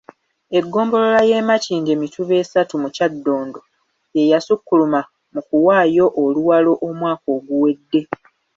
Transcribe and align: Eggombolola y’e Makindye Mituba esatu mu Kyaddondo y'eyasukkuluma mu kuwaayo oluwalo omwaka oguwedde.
Eggombolola 0.57 1.19
y’e 1.29 1.41
Makindye 1.47 1.93
Mituba 2.01 2.33
esatu 2.43 2.73
mu 2.81 2.89
Kyaddondo 2.95 3.59
y'eyasukkuluma 4.15 4.99
mu 5.33 5.41
kuwaayo 5.47 6.05
oluwalo 6.23 6.71
omwaka 6.87 7.27
oguwedde. 7.37 8.01